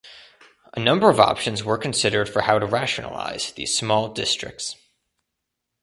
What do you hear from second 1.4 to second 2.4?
were considered